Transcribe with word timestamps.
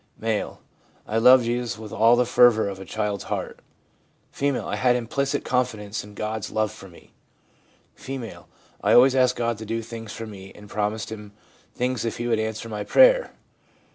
M. 0.19 0.57
i 1.05 1.13
I 1.13 1.17
loved 1.19 1.45
Jesus 1.45 1.77
with 1.77 1.91
all 1.91 2.15
the 2.15 2.25
fervour 2.25 2.67
of 2.67 2.79
a 2.79 2.85
child's 2.85 3.25
heart.' 3.25 3.59
F.' 4.33 4.41
I 4.65 4.75
had 4.75 4.95
implicit 4.95 5.45
confidence 5.45 6.03
in 6.03 6.15
God's 6.15 6.49
love 6.49 6.71
for 6.71 6.89
me.' 6.89 7.13
F.' 7.95 8.07
I 8.83 8.93
always 8.93 9.13
asked 9.15 9.35
God 9.35 9.59
to 9.59 9.63
do 9.67 9.83
things 9.83 10.11
for 10.11 10.25
me, 10.25 10.51
and 10.53 10.67
promised 10.67 11.11
Him 11.11 11.33
things 11.75 12.03
if 12.03 12.17
He 12.17 12.25
would 12.25 12.39
answer 12.39 12.67
my 12.67 12.83
prayer.' 12.83 13.29